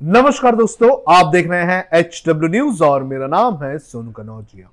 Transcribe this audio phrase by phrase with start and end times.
[0.00, 4.68] नमस्कार दोस्तों, आप देख रहे हैं एच डब्ल्यू न्यूज़ और मेरा नाम है सोनू कनौजिया।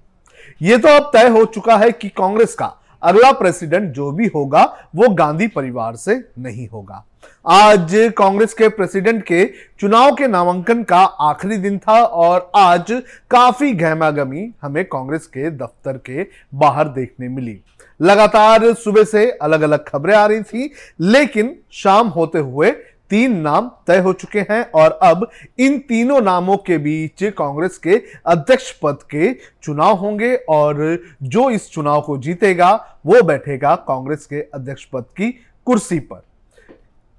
[0.61, 2.65] ये तो अब तय हो चुका है कि कांग्रेस का
[3.01, 4.63] अगला प्रेसिडेंट जो भी होगा,
[4.95, 7.03] वो गांधी परिवार से नहीं होगा।
[7.45, 9.43] आज कांग्रेस के प्रेसिडेंट के
[9.79, 12.91] चुनाव के नामांकन का आखिरी दिन था और आज
[13.31, 17.61] काफ़ी गहमागमी हमें कांग्रेस के दफ्तर के बाहर देखने मिली।
[17.99, 22.75] लगातार सुबह से अलग अलग खबरें आ रही थी, लेकिन शाम होते हुए
[23.11, 25.27] तीन नाम तय हो चुके हैं और अब
[25.59, 31.69] इन तीनों नामों के बीच कांग्रेस के अध्यक्ष पद के चुनाव होंगे और जो इस
[31.71, 32.73] चुनाव को जीतेगा,
[33.05, 35.31] वो बैठेगा कांग्रेस के अध्यक्ष पद की
[35.67, 36.25] कुर्सी पर।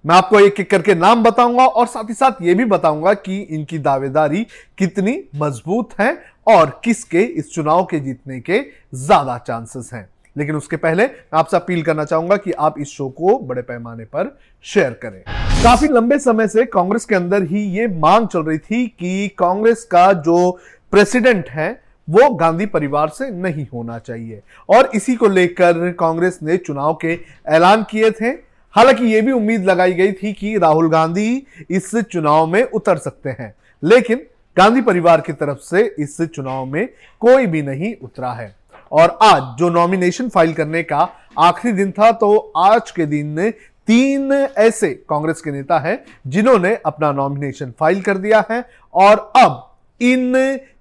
[0.05, 3.41] मैं आपको एक एक करके नाम बताऊँगा और साथ ही साथ ये भी बताऊँगा कि
[3.41, 4.47] इनकी दावेदारी
[4.79, 6.13] कितनी मज़बूत है
[6.47, 8.61] और किसके इस चुनाव के जीतने के
[8.97, 13.39] ज़्यादा चांसेस हैं। लेकिन उसके पहले आपसे अपील करना चाहूँगा कि आप इस शो को
[13.39, 15.23] बड़े पैमाने पर शेयर करें।
[15.65, 19.85] काफ़ी लंबे समय से कांग्रेस के अंदर ही ये मांग चल रही थी कि कांग्रेस
[19.85, 20.59] का जो
[20.91, 26.57] प्रेसिडेंट है, वो गांधी परिवार से नहीं होना चाहिए। और इसी को लेकर कांग्रेस ने
[26.57, 28.27] चुनाव के ऐलान किए थे।
[28.73, 33.31] हालाँकि यह भी उम्मीद लगाई गई थी कि राहुल गांधी इस चुनाव में उतर सकते
[33.31, 34.21] हैं। लेकिन
[34.57, 36.89] गांधी परिवार की तरफ़ से इस चुनाव में
[37.21, 38.57] कोई भी नहीं उतरा है।
[38.93, 41.09] और आज जो नॉमिनेशन फ़ाइल करने का
[41.39, 43.51] आखिरी दिन था तो आज के दिन ने
[43.89, 49.65] तीन ऐसे कांग्रेस के नेता हैं जिन्होंने अपना नॉमिनेशन फ़ाइल कर दिया है और अब
[50.01, 50.35] इन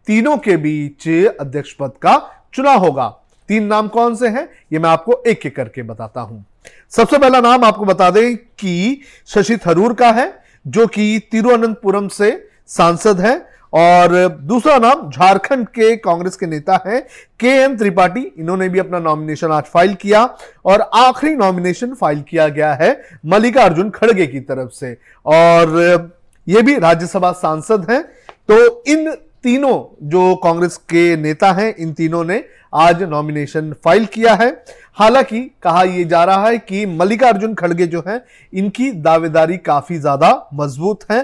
[0.08, 1.08] तीनों के बीच
[1.40, 2.18] अध्यक्ष पद का
[2.54, 3.08] चुनाव होगा।
[3.50, 6.44] तीन नाम कौन से हैं, ये मैं आपको एक एक करके बताता हूँ।
[6.92, 10.34] सबसे पहला नाम आपको बता दें कि शशि थरूर का है,
[10.66, 12.32] जो कि तिरुवनंतपुरम से
[12.68, 13.36] सांसद है।
[13.78, 17.02] और दूसरा नाम झारखंड के कांग्रेस के नेता हैं
[17.40, 20.24] के एम त्रिपाठी। इन्होंने भी अपना नॉमिनेशन आज फ़ाइल किया
[20.66, 22.92] और आखिरी नॉमिनेशन फ़ाइल किया गया है
[23.26, 26.12] मल्लिकार्जुन खड़गे की तरफ़ से। और
[26.48, 28.02] ये भी राज्यसभा सांसद हैं।
[28.50, 29.12] तो इन
[29.44, 34.50] तीनों जो कांग्रेस के नेता हैं, इन तीनों ने आज नॉमिनेशन फ़ाइल किया है।
[34.96, 38.22] हालाँकि कहा यह जा रहा है कि मल्लिकार्जुन खड़गे जो हैं,
[38.54, 41.22] इनकी दावेदारी काफ़ी ज़्यादा मज़बूत है।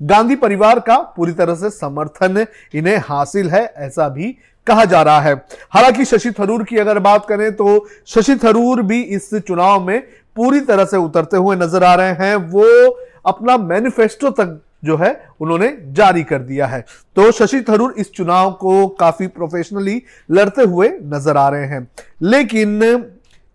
[0.00, 2.44] गांधी परिवार का पूरी तरह से समर्थन
[2.74, 5.34] इन्हें हासिल है, ऐसा भी कहा जा रहा है।
[5.70, 10.00] हालाँकि शशि थरूर की अगर बात करें तो शशि थरूर भी इस चुनाव में
[10.36, 12.64] पूरी तरह से उतरते हुए नज़र आ रहे हैं। वो
[13.26, 16.84] अपना मैनिफेस्टो तक जो है, उन्होंने जारी कर दिया है।
[17.16, 21.88] तो शशि थरूर इस चुनाव को काफ़ी प्रोफेशनली लड़ते हुए नज़र आ रहे हैं।
[22.22, 22.80] लेकिन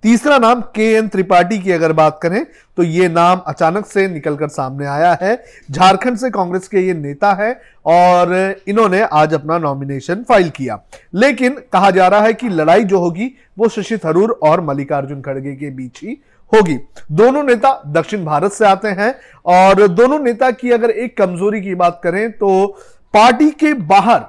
[0.04, 2.46] तीसरा नाम के एन त्रिपाठी की अगर बात करें
[2.78, 5.36] तो ये नाम अचानक से निकलकर सामने आया है।
[5.72, 7.52] झारखंड से कांग्रेस के ये नेता है
[7.86, 8.34] और
[8.68, 10.80] इन्होंने आज अपना नॉमिनेशन फ़ाइल किया।
[11.16, 15.56] लेकिन कहा जा रहा है कि लड़ाई जो होगी, वो शशि थरूर और मल्लिकार्जुन खड़गे
[15.56, 16.18] के बीच ही
[16.52, 16.78] होगी।
[17.14, 19.14] दोनों नेता दक्षिण भारत से आते हैं
[19.48, 22.66] और दोनों नेता की अगर एक कमज़ोरी की बात करें तो
[23.14, 24.26] पार्टी के बाहर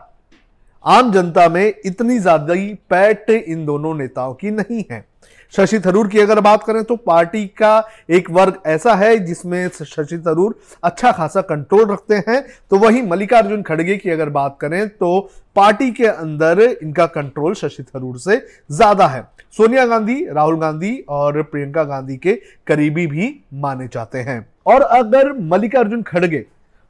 [0.85, 2.55] आम जनता में इतनी ज़्यादा
[2.91, 5.05] पैट इन दोनों नेताओं की नहीं है।
[5.53, 7.73] शशि थरूर की अगर बात करें तो पार्टी का
[8.11, 13.63] एक वर्ग ऐसा है जिसमें शशि थरूर अच्छा खासा कंट्रोल रखते हैं। तो वहीं मल्लिकार्जुन
[13.63, 15.19] खड़गे की अगर बात करें तो
[15.57, 18.37] पार्टी के अंदर इनका कंट्रोल शशि थरूर से
[18.71, 19.23] ज़्यादा है।
[19.57, 22.35] सोनिया गांधी, राहुल गांधी और प्रियंका गांधी के
[22.67, 26.45] करीबी भी माने जाते हैं। और अगर मल्लिकार्जुन खड़गे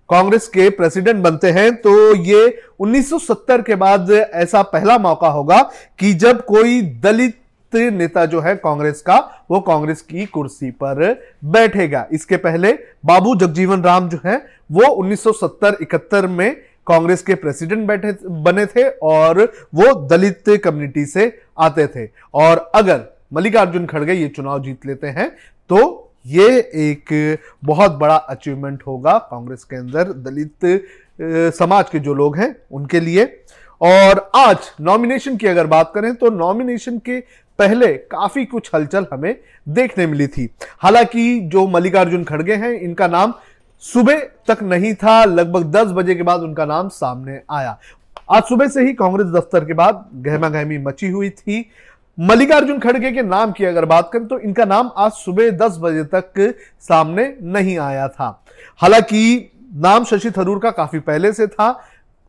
[0.08, 2.46] कांग्रेस के प्रेसिडेंट बनते हैं तो ये
[2.80, 5.60] 1970 के बाद ऐसा पहला मौका होगा
[6.00, 7.36] कि जब कोई दलित
[7.72, 9.16] नेता जो है कांग्रेस का,
[9.50, 12.72] वो कांग्रेस की कुर्सी पर बैठेगा। इसके पहले
[13.06, 14.36] बाबू जगजीवन राम जो है,
[14.72, 19.40] वो 1970-71 में कांग्रेस के प्रेसिडेंट बैठे, बने थे और
[19.74, 23.00] वो दलित कम्युनिटी से आते थे। और अगर
[23.32, 25.30] मल्लिकार्जुन खड़गे ये चुनाव जीत लेते हैं
[25.70, 32.36] तो ये एक बहुत बड़ा अचीवमेंट होगा कांग्रेस के अंदर, दलित समाज के जो लोग
[32.36, 33.24] हैं, उनके लिए।
[33.80, 37.18] और आज नॉमिनेशन की अगर बात करें तो नॉमिनेशन के
[37.60, 39.34] पहले काफ़ी कुछ हलचल हमें
[39.68, 40.48] देखने मिली थी।
[40.78, 43.34] हालाँकि जो मल्लिकार्जुन खड़गे हैं, इनका नाम
[43.82, 47.78] सुबह तक नहीं था, लगभग 10 बजे के बाद उनका नाम सामने आया।
[48.30, 51.64] आज सुबह से ही कांग्रेस दफ्तर के बाद गहमा गहमी मची हुई थी।
[52.18, 56.04] मल्लिकार्जुन खड़गे के नाम की अगर बात करें तो इनका नाम आज सुबह 10 बजे
[56.14, 58.44] तक सामने नहीं आया था।
[58.80, 61.70] हालाँकि नाम शशि थरूर का काफ़ी पहले से था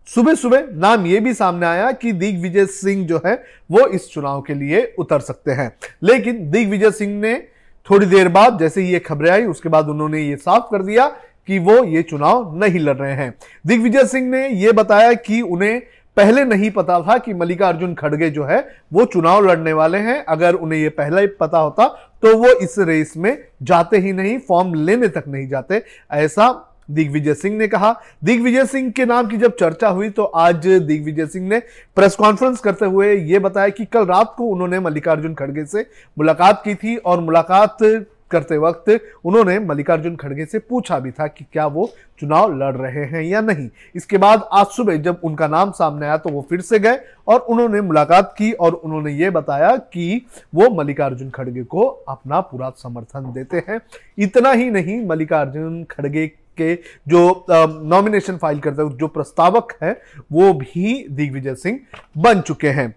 [0.08, 4.42] सुबह सुबह नाम यह भी सामने आया कि दिग्विजय सिंह जो है, वो इस चुनाव
[4.42, 5.72] के लिए उतर सकते हैं।
[6.04, 7.44] लेकिन दिग्विजय सिंह ने
[7.90, 11.08] थोड़ी देर बाद, जैसे ये खबरें आई, उसके बाद उन्होंने ये साफ़ कर दिया
[11.48, 13.34] कि वो ये चुनाव नहीं लड़ रहे हैं।
[13.68, 15.82] दिग्विजय सिंह ने यह बताया कि उन्हें
[16.18, 20.56] पहले नहीं पता था कि मल्लिकार्जुन खड़गे जो है, वो चुनाव लड़ने वाले हैं। अगर
[20.56, 21.88] उन्हें यह पहले ही पता होता
[22.24, 25.82] तो वो इस रेस में जाते ही नहीं, फॉर्म लेने तक नहीं जाते।
[26.12, 27.94] ऐसा दिग्विजय सिंह ने कहा।
[28.24, 31.60] दिग्विजय सिंह के नाम की जब चर्चा हुई तो आज दिग्विजय सिंह ने
[31.98, 35.86] प्रेस कॉन्फ्रेंस करते हुए यह बताया कि कल रात को उन्होंने मल्लिकार्जुन खड़गे से
[36.18, 37.78] मुलाकात की थी और मुलाकात
[38.32, 38.90] करते वक्त
[39.26, 41.90] उन्होंने मल्लिकार्जुन खड़गे से पूछा भी था कि क्या वो
[42.20, 46.18] चुनाव लड़ रहे हैं या नहीं। इसके बाद आज सुबह जब उनका नाम सामने आया
[46.18, 50.70] तो वो फिर से गए और उन्होंने मुलाकात की और उन्होंने ये बताया कि वो
[50.76, 53.80] मल्लिकार्जुन खड़गे को अपना पूरा समर्थन देते हैं।
[54.18, 56.74] इतना ही नहीं, मल्लिकार्जुन खड़गे के
[57.08, 59.92] जो नॉमिनेशन फ़ाइल करते जो प्रस्तावक है,
[60.32, 61.80] वो भी दिग्विजय सिंह
[62.18, 62.94] बन चुके हैं।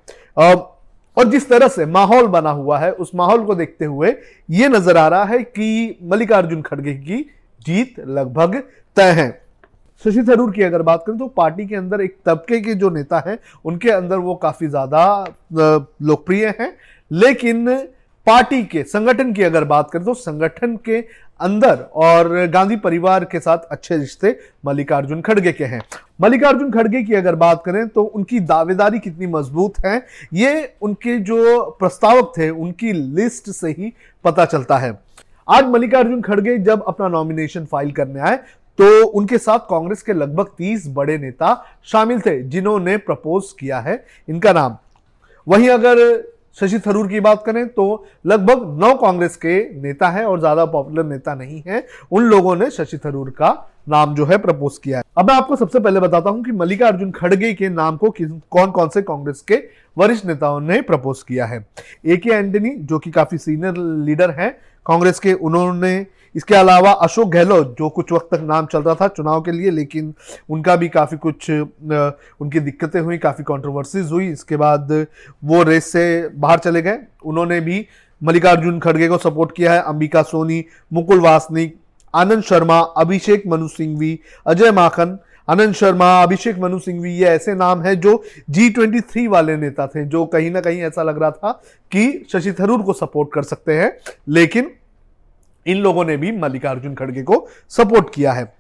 [1.17, 4.15] और जिस तरह से माहौल बना हुआ है, उस माहौल को देखते हुए
[4.51, 7.21] यह नज़र आ रहा है कि मल्लिकार्जुन खड़गे की
[7.67, 8.57] जीत लगभग
[8.97, 9.29] तय है।
[10.05, 13.23] शशि थरूर की अगर बात करें तो पार्टी के अंदर एक तबके के जो नेता
[13.27, 16.73] हैं, उनके अंदर वो काफ़ी ज़्यादा लोकप्रिय हैं,
[17.11, 17.69] लेकिन
[18.27, 21.01] पार्टी के, संगठन की अगर बात करें तो संगठन के
[21.41, 25.81] अंदर और गांधी परिवार के साथ अच्छे रिश्ते मल्लिकार्जुन खड़गे के हैं।
[26.21, 31.63] मल्लिकार्जुन खड़गे की अगर बात करें तो उनकी दावेदारी कितनी मज़बूत है, ये उनके जो
[31.81, 33.93] प्रस्तावक थे, उनकी लिस्ट से ही
[34.25, 34.99] पता चलता है।
[35.49, 38.37] आज मल्लिकार्जुन खड़गे जब अपना नॉमिनेशन फ़ाइल करने आए
[38.79, 44.05] तो उनके साथ कांग्रेस के लगभग 30 बड़े नेता शामिल थे, जिन्होंने प्रपोज किया है
[44.29, 44.77] इनका नाम।
[45.47, 45.99] वहीं अगर
[46.59, 47.85] शशि थरूर की बात करें तो
[48.27, 52.71] लगभग नौ कांग्रेस के नेता हैं और ज़्यादा पॉपुलर नेता नहीं है। उन लोगों ने
[52.71, 53.51] शशि थरूर का
[53.89, 57.11] नाम जो है प्रपोज किया है। अब मैं आपको सबसे पहले बताता हूँ कि मल्लिकार्जुन
[57.13, 59.63] खड़गे के नाम को कौन कौन से कांग्रेस के
[59.97, 61.65] वरिष्ठ नेताओं ने प्रपोज किया है।
[62.07, 64.51] ए के एंटनी, जो कि काफ़ी सीनियर लीडर हैं
[64.87, 69.09] कांग्रेस के, उन्होंने इसके अलावा अशोक गहलोत, जो कुछ वक्त तक नाम चल रहा था
[69.09, 70.13] चुनाव के लिए, लेकिन
[70.51, 74.93] उनका भी काफ़ी कुछ उनकी दिक्कतें हुई, काफ़ी कॉन्ट्रोवर्सीज हुई। इसके बाद
[75.45, 77.87] वो रेस से बाहर चले गए। उन्होंने भी
[78.23, 81.77] मल्लिकार्जुन खड़गे को सपोर्ट किया है, अंबिका सोनी, मुकुल वासनिक,
[82.15, 87.83] आनंद शर्मा, अभिषेक मनु सिंघवी, अजय माखन। आनंद शर्मा, अभिषेक मनु सिंघवी, ये ऐसे नाम
[87.83, 91.31] हैं जो जी ट्वेंटी थ्री वाले नेता थे, जो कहीं ना कहीं ऐसा लग रहा
[91.31, 91.51] था
[91.93, 93.93] कि शशि थरूर को सपोर्ट कर सकते हैं।
[94.29, 94.71] लेकिन
[95.67, 98.53] इन लोगों ने भी मल्लिकार्जुन खड़गे को सपोर्ट किया है।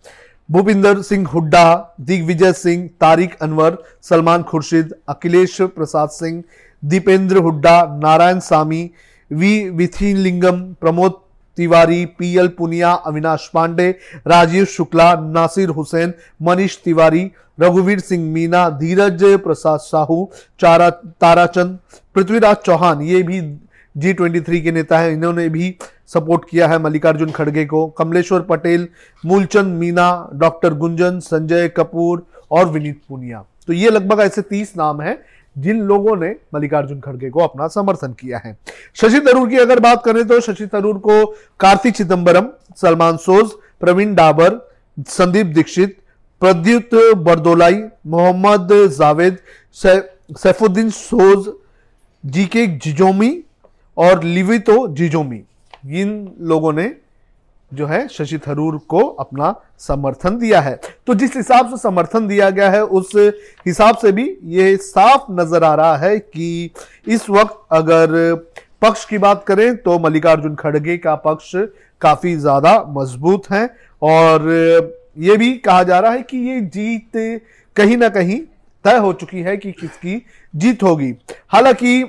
[0.51, 6.43] Bhupinder Singh Hooda, Digvijay Singh, Tariq Anwar, Salman Khurshid, Akhilesh Prasad Singh,
[6.85, 8.91] Deepender Hooda, Narayanasamy,
[9.31, 11.21] V Vaithilingam Pramod
[11.59, 13.91] Tiwari PL Punia, Avinash Pande,
[14.27, 16.12] Rajiv Shukla, Nasir Hussain,
[16.43, 17.31] Manish Tewari,
[17.61, 20.31] रघुवीर सिंह मीना, धीरज प्रसाद साहू,
[20.61, 21.79] चारा ताराचंद,
[22.15, 23.41] पृथ्वीराज चौहान, ये भी
[23.97, 25.77] जी ट्वेंटी थ्री के नेता हैं, इन्होंने भी
[26.11, 28.89] सपोर्ट किया है मल्लिकार्जुन खड़गे को। कमलेश्वर पटेल,
[29.25, 35.01] मूलचंद मीना, डॉक्टर गुंजन, संजय कपूर और विनीत पुनिया। तो ये लगभग ऐसे तीस नाम
[35.01, 35.19] हैं
[35.56, 38.56] जिन लोगों ने मल्लिकार्जुन खड़गे को अपना समर्थन किया है।
[38.95, 41.25] शशि थरूर की अगर बात करें तो शशि थरूर को
[41.61, 44.59] कार्तिक चिदम्बरम सलमान सोज, प्रवीण डाबर,
[44.99, 45.97] संदीप दीक्षित,
[46.43, 49.39] प्रद्युत बरदोलाई, मोहम्मद जावेद
[49.75, 51.53] सैफुद्दीन सोज,
[52.25, 53.39] जीके जिजोमी
[53.97, 55.43] और लिवितो जिजोमी।
[55.85, 56.95] इन लोगों ने
[57.73, 62.51] जो है शशि थरूर को अपना समर्थन दिया है। तो जिस हिसाब से समर्थन दिया
[62.51, 63.13] गया है, उस
[63.67, 66.71] हिसाब से भी ये साफ़ नज़र आ रहा है कि
[67.07, 68.35] इस वक्त अगर
[68.83, 71.53] पक्ष की बात करें तो मल्लिकार्जुन खड़गे का पक्ष
[72.01, 73.67] काफ़ी ज़्यादा मज़बूत है
[74.03, 74.51] और
[75.19, 77.43] ये भी कहा जा रहा है कि ये जीत
[77.77, 78.39] कहीं ना कहीं
[78.85, 80.20] तय हो चुकी है कि किसकी
[80.55, 81.15] जीत होगी।
[81.49, 82.03] हालाँकि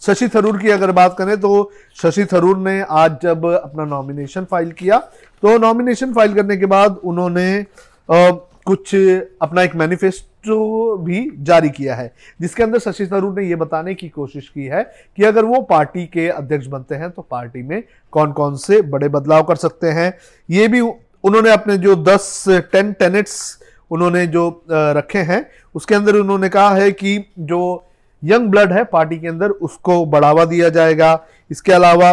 [0.00, 1.70] शशि थरूर की अगर बात करें तो
[2.02, 4.98] शशि थरूर ने आज जब अपना नॉमिनेशन फ़ाइल किया
[5.42, 8.30] तो नॉमिनेशन फ़ाइल करने के बाद उन्होंने आ,
[8.66, 8.94] कुछ
[9.42, 14.08] अपना एक मैनिफेस्टो भी जारी किया है जिसके अंदर शशि थरूर ने यह बताने की
[14.08, 14.82] कोशिश की है
[15.16, 17.82] कि अगर वो पार्टी के अध्यक्ष बनते हैं तो पार्टी में
[18.12, 20.18] कौन कौन से बड़े बदलाव कर सकते हैं।
[20.50, 23.58] ये भी उन्होंने अपने जो 10 टेन टेनेट्स
[23.90, 27.84] उन्होंने जो रखे हैं उसके अंदर उन्होंने कहा है कि जो
[28.22, 31.18] यंग ब्लड है, पार्टी के अंदर उसको बढ़ावा दिया जाएगा।
[31.50, 32.12] इसके अलावा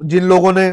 [0.00, 0.70] जिन लोगों ने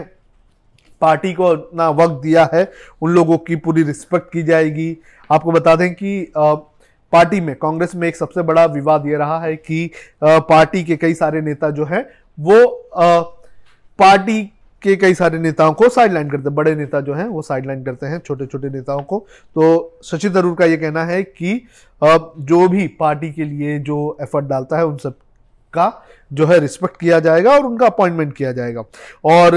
[1.01, 2.71] पार्टी को ना वक्त दिया है,
[3.01, 4.97] उन लोगों की पूरी रिस्पेक्ट की जाएगी।
[5.29, 9.55] आपको बता दें कि पार्टी में, कांग्रेस में एक सबसे बड़ा विवाद ये रहा है
[9.55, 9.89] कि
[10.23, 12.05] पार्टी के कई सारे नेता जो हैं,
[12.39, 12.89] वो
[13.99, 14.41] पार्टी
[14.83, 18.05] के कई सारे नेताओं को साइडलाइन करते हैं। बड़े नेता जो हैं, वो साइडलाइन करते
[18.05, 19.25] हैं छोटे छोटे नेताओं को।
[19.55, 21.55] तो शशि थरूर का ये कहना है कि
[22.01, 25.15] जो भी पार्टी के लिए जो एफर्ट डालता है, उन सब
[25.73, 25.91] का
[26.33, 28.83] जो है रिस्पेक्ट किया जाएगा और उनका अपॉइंटमेंट किया जाएगा।
[29.25, 29.55] और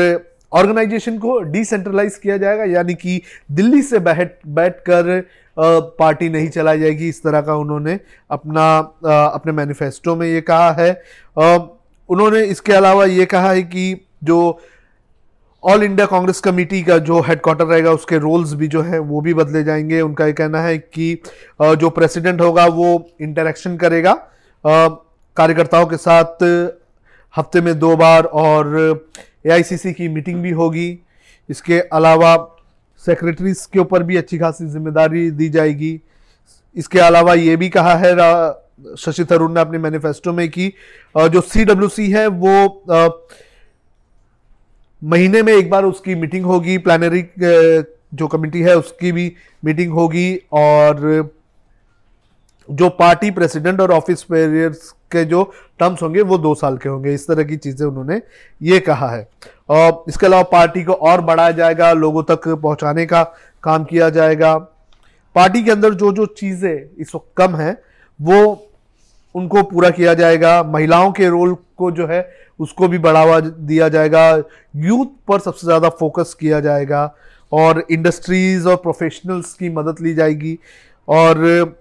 [0.52, 3.20] ऑर्गेनाइजेशन को डिसेंट्रलाइज किया जाएगा, यानी कि
[3.52, 5.24] दिल्ली से बैठ बैठ कर
[5.56, 7.98] पार्टी नहीं चलाई जाएगी। इस तरह का उन्होंने
[8.30, 8.78] अपना
[9.26, 10.90] अपने मैनिफेस्टो में ये कहा है।
[12.08, 14.58] उन्होंने इसके अलावा ये कहा है कि जो
[15.66, 19.34] ऑल इंडिया कांग्रेस कमेटी का जो हेडक्वार्टर रहेगा, उसके रोल्स भी जो है, वो भी
[19.34, 21.14] बदले जाएँगे। उनका ये कहना है कि
[21.60, 24.12] जो प्रेसिडेंट होगा, वो इंटरेक्शन करेगा
[24.64, 26.42] कार्यकर्ताओं के साथ
[27.34, 29.08] हफ़्ते में दो बार और
[29.46, 30.88] एआईसीसी की मीटिंग भी होगी।
[31.48, 32.36] इसके अलावा
[33.04, 36.00] सेक्रेटरीज के ऊपर भी अच्छी खासी ज़िम्मेदारी दी जाएगी।
[36.76, 38.14] इसके अलावा ये भी कहा है
[38.98, 40.72] शशि थरूर ने अपने मैनिफेस्टो में कि
[41.14, 43.26] जो सीडब्ल्यूसी है, वो
[45.02, 50.34] महीने में एक बार उसकी मीटिंग होगी प्लानरी जो कमेटी है उसकी भी मीटिंग होगी
[50.52, 51.30] और
[52.68, 55.42] जो पार्टी प्रेसिडेंट और ऑफ़िस पेरियर्स के जो
[55.80, 58.20] टर्म्स होंगे वो दो साल के होंगे। इस तरह की चीज़ें उन्होंने
[58.60, 59.28] ये कहा है।
[59.68, 63.22] और इसके अलावा पार्टी को और बढ़ाया जाएगा, लोगों तक पहुँचाने का
[63.62, 64.56] काम किया जाएगा।
[65.36, 67.70] पार्टी के अंदर जो जो चीज़ें इस वक्त कम है,
[68.20, 68.68] वो
[69.34, 72.20] उनको पूरा किया जाएगा। महिलाओं के रोल को जो है
[72.60, 74.30] उसको भी बढ़ावा दिया जाएगा।
[74.76, 77.14] यूथ पर सबसे ज़्यादा फोकस किया जाएगा
[77.52, 80.58] और इंडस्ट्रीज़ और प्रोफेशनल्स की मदद ली जाएगी।
[81.08, 81.76] और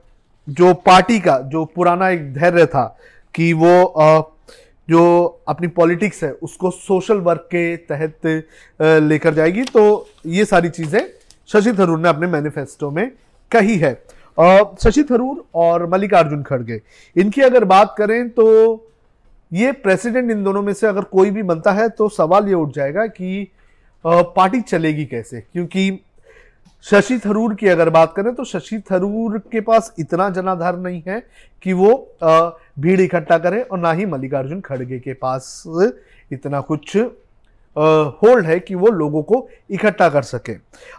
[0.48, 2.86] जो पार्टी का, जो पुराना एक धैर्य था
[3.36, 4.32] कि वो
[4.88, 5.03] जो
[5.48, 8.25] अपनी पॉलिटिक्स है, उसको सोशल वर्क के तहत
[9.03, 11.01] लेकर जाएगी। तो ये सारी चीज़ें
[11.50, 13.10] शशि थरूर ने अपने मैनिफेस्टो में
[13.51, 13.94] कही है।
[14.79, 16.79] शशि थरूर और मल्लिकार्जुन खड़गे,
[17.15, 18.46] इनकी अगर बात करें तो
[19.55, 22.74] ये प्रेसिडेंट इन दोनों में से अगर कोई भी बनता है तो सवाल ये उठ
[22.75, 23.47] जाएगा कि
[24.05, 25.41] पार्टी चलेगी कैसे?
[25.41, 26.00] क्योंकि
[26.85, 31.21] शशि थरूर की अगर बात करें तो शशि थरूर के पास इतना जनाधार नहीं है
[31.63, 31.91] कि वो
[32.79, 35.63] भीड़ इकट्ठा करे और ना ही मल्लिकार्जुन खड़गे के पास
[36.31, 40.53] इतना कुछ होल्ड है कि वो लोगों को इकट्ठा कर सके।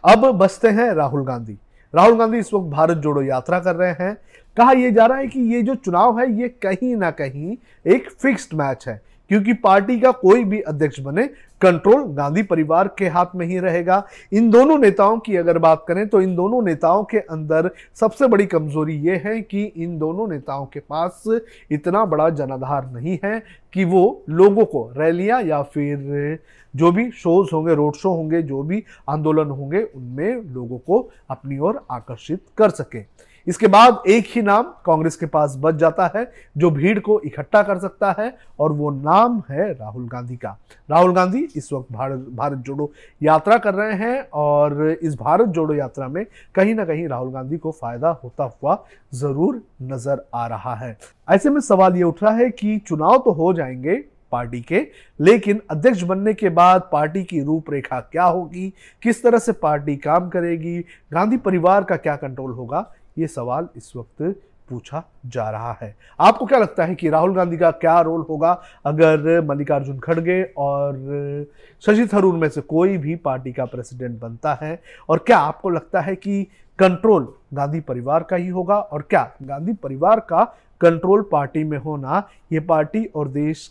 [0.05, 1.57] अब बसते हैं राहुल गांधी।
[1.95, 4.17] राहुल गांधी इस वक्त भारत जोड़ो यात्रा कर रहे हैं।
[4.57, 8.11] कहा यह जा रहा है कि ये जो चुनाव है, ये कहीं ना कहीं एक
[8.13, 9.01] फिक्स्ड मैच है,
[9.31, 11.29] क्योंकि पार्टी का कोई भी अध्यक्ष बने
[11.61, 16.07] कंट्रोल गांधी परिवार के हाथ में ही रहेगा। इन दोनों नेताओं की अगर बात करें
[16.09, 20.67] तो इन दोनों नेताओं के अंदर सबसे बड़ी कमज़ोरी ये है कि इन दोनों नेताओं
[20.67, 21.23] के पास
[21.71, 26.39] इतना बड़ा जनाधार नहीं है कि वो लोगों को रैलियाँ या फिर
[26.75, 31.59] जो भी शोज़ होंगे रोड शो होंगे, जो भी आंदोलन होंगे, उनमें लोगों को अपनी
[31.59, 33.01] ओर आकर्षित कर सके।
[33.47, 37.63] इसके बाद एक ही नाम कांग्रेस के पास बच जाता है, जो भीड़ को इकट्ठा
[37.63, 40.57] कर सकता है, और वो नाम है राहुल गांधी का।
[40.91, 45.75] राहुल गांधी इस वक्त भारत भारत जोड़ो यात्रा कर रहे हैं, और इस भारत जोड़ो
[45.75, 46.25] यात्रा में
[46.55, 48.83] कहीं ना कहीं राहुल गांधी को फ़ायदा होता हुआ
[49.15, 50.97] ज़रूर नज़र आ रहा है।
[51.29, 54.81] ऐसे में सवाल ये उठ रहा है कि चुनाव तो हो जाएँगे पार्टी के,
[55.21, 58.73] लेकिन अध्यक्ष बनने के बाद पार्टी की रूपरेखा क्या होगी?
[59.03, 60.79] किस तरह से पार्टी काम करेगी?
[61.13, 62.81] गांधी परिवार का क्या कंट्रोल होगा?
[63.19, 64.23] ये सवाल इस वक्त
[64.69, 68.51] पूछा जा रहा है। आपको क्या लगता है कि राहुल गांधी का क्या रोल होगा
[68.87, 71.47] अगर मल्लिकार्जुन खड़गे और
[71.83, 74.81] शशि थरूर में से कोई भी पार्टी का प्रेसिडेंट बनता है?
[75.09, 76.43] और क्या आपको लगता है कि
[76.79, 80.43] कंट्रोल गांधी परिवार का ही होगा और क्या गांधी परिवार का
[80.81, 83.71] कंट्रोल पार्टी में होना ये पार्टी और देश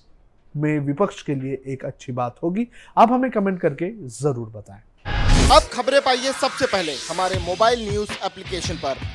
[0.56, 2.68] में विपक्ष के लिए एक अच्छी बात होगी?
[2.98, 4.82] आप हमें कमेंट करके ज़रूर बताएँ।
[5.52, 9.15] अब खबरें पाइए सबसे पहले हमारे मोबाइल न्यूज़ एप्लीकेशन पर।